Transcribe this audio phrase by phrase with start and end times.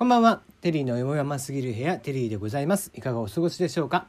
[0.00, 0.40] こんばんは。
[0.62, 2.90] テリーのよもやますぎる部屋、テリーでございます。
[2.94, 4.06] いかがお過ごしでしょうか？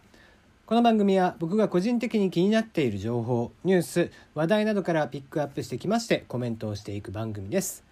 [0.66, 7.83] この番組は僕が個人的に気になっている情報、ニュース、話題などからピックアップしてきましてコメントをしていく番組です。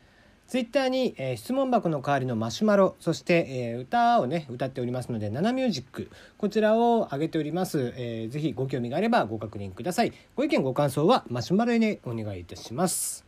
[0.47, 7.93] ツイッターに、えー質問箱の代わりのマシュマロ、そして、えー歌をね、歌っておりますので、ナナミュージック、こちらを上げております。
[7.97, 10.13] えーぜひご興味があればご確認ください。
[10.37, 13.25] ご意見ご感想はマシュマロにお願いいたします。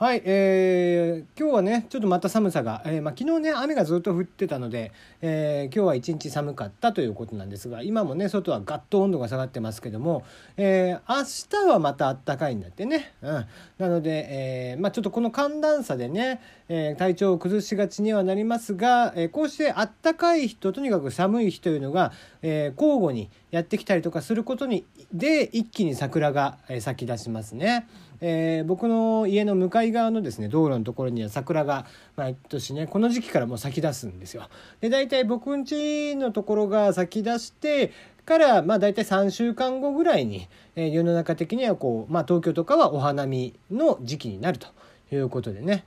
[0.00, 10.24] はい、えー今日はねちょっとまた寒さが、えーまあ、昨日ね雨がずっと降ってたので、えー今日は一日寒かったということなんですが今もね外はガッと温度が下がってますけども、
[10.56, 13.46] えー明日はまた暖かいんだってね、うん、
[13.76, 27.86] なので、えまあ、ちょっとこの寒暖差でね、え体調を崩しがちにはなりますが、えこうして暖かい日ととにかく寒い日というのが、え交互にやってきたりとかすることにで一気に桜が咲き出しますね。
[28.20, 31.86] えー僕の家の向かい側のですね道路のところには桜が
[32.16, 34.48] 毎年ねこの時期からもう咲き出すんですよ。
[34.80, 37.92] で大体僕ん家のところが咲き出して
[38.24, 44.68] からまあ大体3週間後ぐらいに、えー世の中的にはこう、まあ、東京とかはお花見の時期になると
[45.12, 45.84] いうことでね。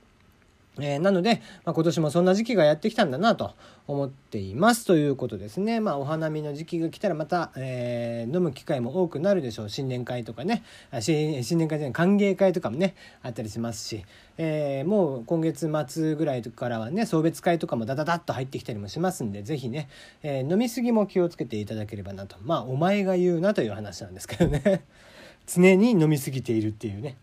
[0.80, 3.52] えーなので、まあ、今年もそんな時期がやってきたんだなと
[3.86, 5.78] 思っていますということですね。
[5.78, 9.68] まあ、お花見の時期が来たらまた、えー飲む機会も多くなるでしょう。
[9.68, 10.64] 新年会とかね。
[11.00, 14.04] 新新年会じゃない、歓迎会とかもね、あったりしますし、
[14.38, 19.88] えーもう今月末ぐらいからはね、送別会とかもダダダッと入ってきたりもしますんで、ぜひね、
[20.22, 22.36] えー飲み過ぎも気をつけていただければなと。
[22.42, 24.82] まあ、お前が言うなという話なんですけどね。
[25.46, 27.16] 常に飲み過ぎているっていうね。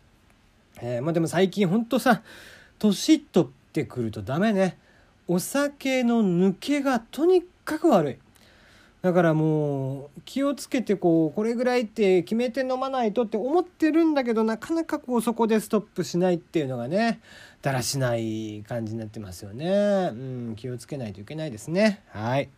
[0.82, 2.22] えーまあでも最近ほんとさ
[2.82, 4.78] 年取ってくるとダメね。
[5.28, 8.18] お酒の抜けがとにかく悪い。
[9.04, 17.20] だからもう気をつけてこうこれぐらいって決めて飲まないとって思ってるんだけどなかなかこうそこでストップしないっていうのがね
[17.62, 20.09] だらしない感じになってますよね。
[20.12, 22.02] うん気をつけないといけないですね。
[22.09, 22.50] はい。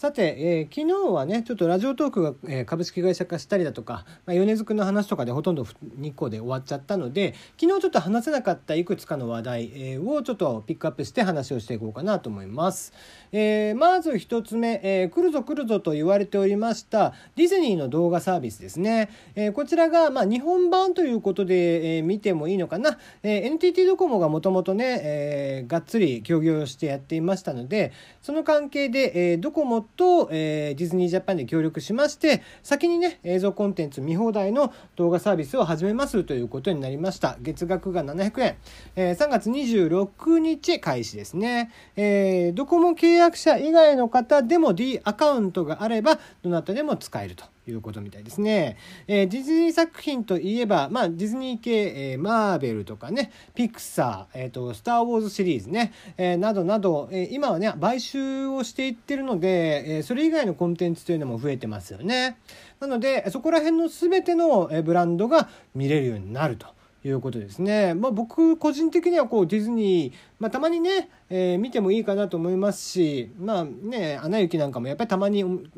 [0.00, 5.66] さて、えー昨日はねちょっとラジオトークが、えー株式会社化したりだとか、まあ、米津くんの話とかでほとんど
[5.98, 12.94] 日光で終わっちゃったので昨日ちょっと話せなかったいくつかの話題、えーをちょっとピックアップして話をしていこうかなと思います。
[13.30, 19.10] えーまず一つ目、えー来るぞ来るぞと言われておりましたディズニーの動画サービスですね。
[19.34, 22.96] えーこちらが、まあ、日本版ということで、えー見てもいいのかな。
[23.22, 37.36] えー NTT ドコモがもともとね、えーがっつり協業してやっていましたのでその関係で、えードコモと、えーディズニージャパンで協力しまして先にね映像コンテンツ見放題の動画サービスを始めますということになりました。
[37.40, 38.56] 月額が700円、
[38.96, 47.44] えー3月26日開始ですね、えードコモ契約者以外の方でも D アカウントがあればどなたでも使えると。
[47.70, 48.76] いうことみたいですね、
[49.06, 62.38] えーディズニー作品といえば、まあ、ディズニー系、えーマーベルとかねピクサー、えーと「スター・ウォーズ」シリーズね、えーなどなど、えー今はね買収をしていってるので、えーそれ以外のコンテンツというのも増えてますよね
[62.80, 66.79] なのでそこら辺の全てのブランドが見れるようになると。
[67.02, 67.94] いうことですね。
[67.94, 75.68] まあ僕個人的にはこうディズニー、まあたまにね、えー見てもいいかなと思いますし、まあね、アナ雪なんかもやっぱりたまに流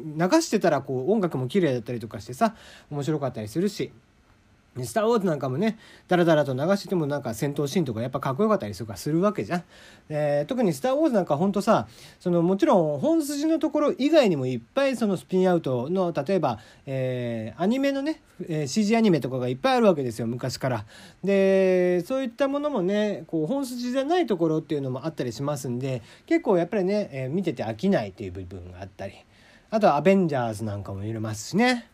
[0.41, 2.55] してたらこう音楽も綺麗だったりとかしてさ、
[2.91, 3.93] 面白かったりするし、
[4.85, 5.79] スター・ウォーズなんかもね
[6.09, 9.65] ダラダラと流しててもなんか戦闘シーンとかやっぱかっこよかったりとかするわけじゃん、
[10.09, 11.87] えー特に「スター・ウォーズ」なんかほんとさ
[12.19, 20.87] そのもちろん本筋のところ以外にもいっぱいそのスピンアウトの例えば、えーアニメのね、えー CG アニメとかがいっぱいあるわけですよ昔から。
[21.23, 29.13] でそういったものもねこう本筋じゃないところっていうのもあったりしますんで結構やっぱりね、え見てて飽きないっていう部分があったり。
[29.75, 31.92] あとは「アベンジャーズ」なんかも見れますしね。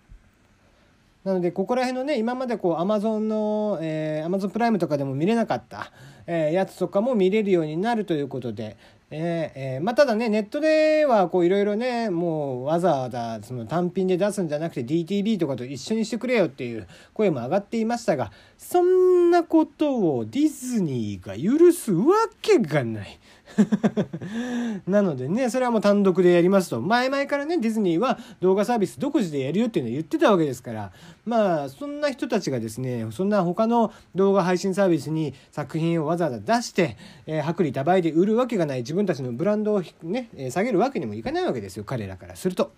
[1.25, 5.93] なのでここら辺のね今までこうアマゾンの、えー、アマゾンプライムとかでも見れなかった、
[6.27, 8.77] えーやつとかも見れるようになるということで、
[9.11, 23.19] えーえーまあ、ただねネットではこういろいろねもうわざわざその単品で出すんじゃなくて DTV とかと一緒にしてくれよっていう声も上がっていましたがそんなことをディズニーが許すわけがない。
[24.87, 26.81] なのでねそれはもう単独でやりますと。
[26.81, 30.93] 前々からねディズニーは動画サービス独自でやるよっていうのを言ってたわけですから。
[31.25, 36.97] まあそんな人たちがですねそんな他の動画配信サービスに作品をわざわざ出して、
[37.27, 41.85] えー薄利多売で売るわけがない自分たちのブランドをね、下げるわけにもいかないわけですよ。
[41.85, 42.73] 彼らからすると。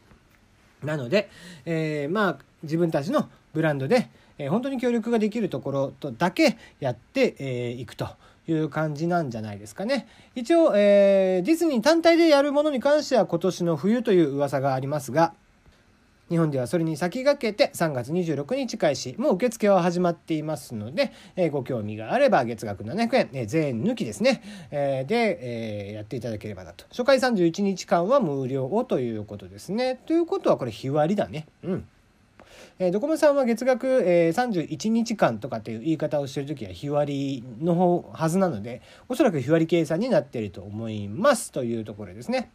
[0.84, 1.28] なので、
[1.66, 4.08] えーまあ自分たちのブランドで、
[4.38, 8.08] えー本当に協力ができるところとだけやってい、えーいくと。
[8.52, 10.08] いう感じなんじゃないですかね。
[10.34, 15.34] 一応、えーディズニー単体でやるものに関しては今年の冬という噂がありますが、
[16.30, 26.84] 日本ではそれに先駆けて3月26日開始もう受付は始まっていますので、えー、ご興味があれば月額700円、えー、税抜きですね、えー、で、え、やっていただければなと。
[26.90, 29.96] 初回31日間は無料ということですね。
[30.06, 31.48] ということはこれ日割りだね。
[31.64, 31.88] うん。
[32.82, 42.50] え、ドコモさんは月額、え、31日間とかっていう言い方をしてる時は日割りの方はずなのでおそらく日割り計算になってると思いますというところですね。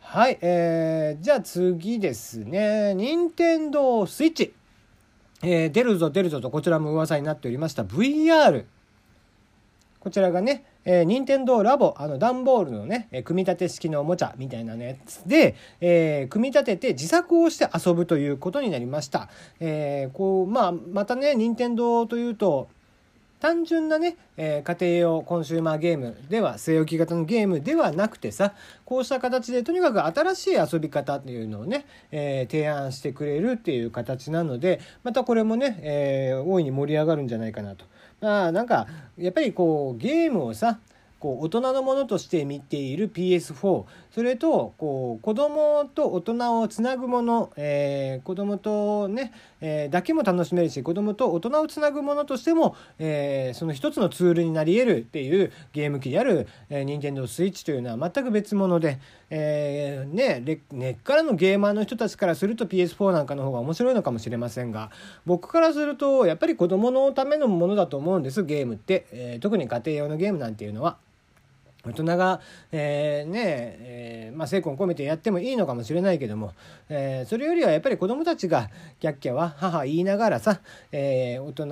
[0.00, 4.52] はい、えー、じゃあ次ですね任天堂スイッチ、
[5.42, 8.66] えー、出るぞ出るぞとこちらも噂になっておりました VR
[10.00, 19.28] こちらがねえー、任天堂ラボ、あの、段ボールのね、組み立て式のおもちゃみたいなやつで、えー、組み立てて自作をして遊ぶということになりました。
[19.60, 22.68] えー、こう、まあ、またね、任天堂というと、
[23.40, 28.54] 単純なね、えー、家庭用コンシューマーゲームでは据え置き型のゲームではなくてさ
[28.84, 37.86] こうした形でとにかく新しい遊び方っていうのをね、えー、提案してくれるっていう形なのでまたこれもね、えー、大いに盛り上がるんじゃないかなと。
[38.20, 40.78] まあなんかやっぱりこうゲームをさ
[41.20, 58.98] こう大人のものとして見ている PS4 それとこう子供と大人をつなぐもの、えー、子供とね、えー、だけも楽しめるし子供と大人をつなぐものとしても、えー、その一つのツールになり得るっていうゲーム機である、えー、任天堂 switch というのは全く別物で、
[59.30, 64.90] えー、ね根っからのゲーマーの人たちからすると PS4 なんかの方が面白いのかもしれませんが
[65.26, 70.96] 僕からするとやっぱり子供のためのものだと思うんですゲームって、えー、特に家庭用のゲームなんていうのは。
[71.84, 72.40] 大人が、
[72.72, 73.40] えー、ね
[73.80, 76.52] えー、まあ、精魂込めてやってもいいのかもしれないけども、
[76.88, 78.68] えー、それよりはやっぱり子どもたちが
[78.98, 80.60] キャッキャは母言いながらさ、
[80.92, 81.66] え大人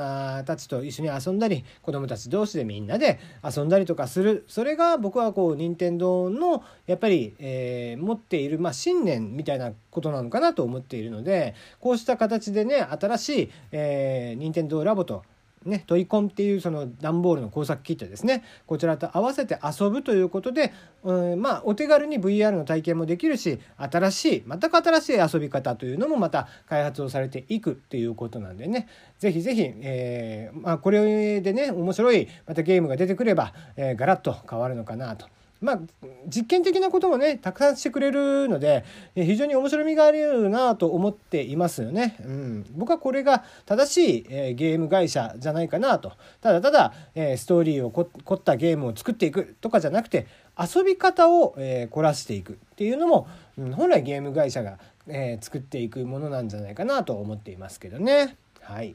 [0.44, 4.44] たちと一緒に遊んだり子どもたち同士でみんなで遊んだりとかする。
[4.48, 15.22] それが僕はこう任天堂のやっぱり、え持っている、まあ、信念みたいなことなのかなと思っているのでこうした形でね新しい、え任天堂ラボと
[15.64, 20.72] ね、トイコンっていうその段ボールの工作キットですねこちらと合わせて遊ぶということで、
[21.02, 28.88] うん、まあお手軽に VR の体験もできるし新しい全く新しい遊び方というのもまた開発をされていくっていうことなんでね
[29.18, 35.26] 是非是非、えま、これでね面白いまたゲームが出てくれば、えー、ガラッと変わるのかなと。
[35.60, 35.80] まあ、
[36.26, 38.84] 実験的なこともねたくさんしてくれるので
[39.14, 42.16] 非常に面白みがあるなと思っていますよね。
[42.20, 50.26] うん、僕はこれが正しい、え、ゲーム会社じゃないかなとただただ、え、ストーリーを凝ったゲームを作っていくとかじゃなくて
[50.58, 53.26] 遊び方を、え、凝らしていくっていうのも、
[53.58, 54.78] うん、本来ゲーム会社が、
[55.08, 58.36] え、作っていくものなんじゃないかなと思っていますけどね。
[58.60, 58.94] はい、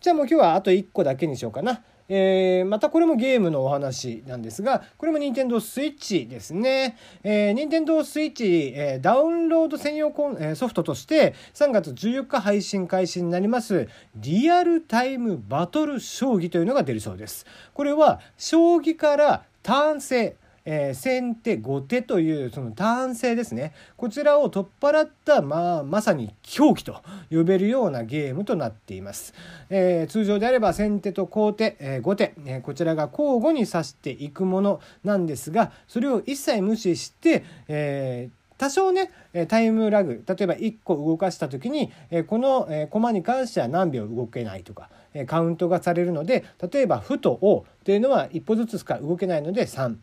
[0.00, 1.82] じゃあもう今日はあと1個だけにしようかな。
[2.08, 6.96] えー、またこれもゲームのお話なんですが、これも Nintendo Switch ですね。
[7.22, 17.46] えー、任天堂 switch、えー、ダウンロード専用コン、えー、ソフトとして3月14日配信開始になりますリアルタイムバトル将棋というのが出るそうです。
[17.74, 20.36] これは将棋からターン制、
[20.66, 29.32] えー、先手後手というその単性ですねこちらを取っ払った、まあ、まさに狂気と呼べるようなゲームとなっています、
[29.70, 39.10] えー、通常であれば先手と後手、えー、後手、え、こちらが交互に指していくものなんですがそれを一切無視して、えー多少ね
[39.48, 41.92] タイムラグ例えば1個動かした時に
[42.26, 44.88] この駒に関しては何秒動けないとか
[45.26, 49.96] カウントがされるので例えば「歩」と「お」というのは一歩ずつしか動けないので3。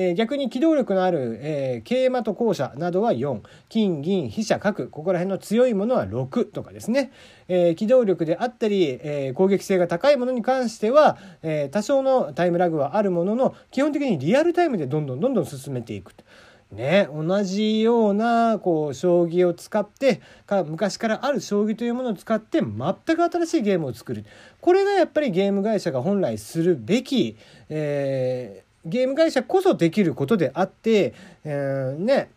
[0.00, 4.86] えー、逆に機動力のある、えー、桂馬と後者などは4金銀飛車角。
[4.86, 7.10] ここら辺の強いものは6とかですね、
[7.48, 16.24] えー、機動力であったり、え攻撃性が高いものに関しては、え多少のタイムラグはあるものの基本的にリアルタイムでどんどんどんどん進めていくと。
[16.70, 24.24] ね、同じようなこう将棋を使ってか昔からある将棋というものを使って全く新しいゲームを作る。
[24.60, 27.36] これがやっぱりゲーム会社が本来するべき、
[27.70, 31.14] え、ゲーム会社こそできることであって、
[31.44, 32.30] えー、ね、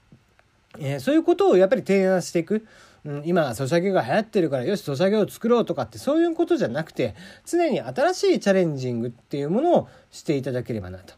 [0.79, 2.65] えー、そういうことをやっぱり提案していく。
[3.03, 7.15] うん、今ソシャゲが流行ってるからよしソシャゲを作ろうとかってそういうことじゃなくて
[7.45, 11.15] 常に新しいチャレンジングっていうものをしていただければなと。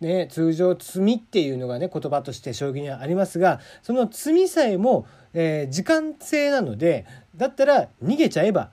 [0.00, 7.04] ね、通常「積み」っていうのがね言葉として将棋にはありますがその積みさえも、えー、時間制なので
[7.36, 8.70] だったら逃げちゃえば、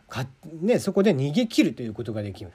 [0.61, 2.51] ね、そこで逃げ切るということができる。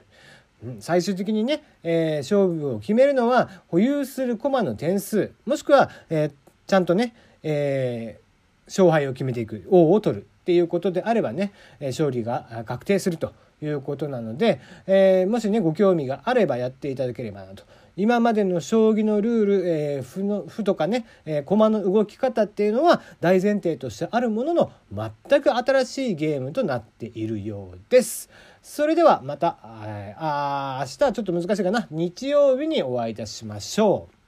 [0.79, 5.31] 最終的にね、えー、勝負を決めるのは保有する駒の点数。
[5.45, 6.31] もしくは、えー、
[6.67, 9.67] ちゃんとね、えー、勝敗を決めていく。
[9.69, 17.63] 王を取るっていうことであればね勝利が確定するということなので、え、もしねご興味があればやっていただければなと。
[17.97, 28.29] 今までの将棋のルール、えー、歩の歩とかね、えー、駒の動き方っていうのは大前提としてあるものの全く新しいゲームとなっているようです。
[28.61, 34.20] それではまた、あ明日はちょっと難しいかな日曜日にお会いいたしましょう。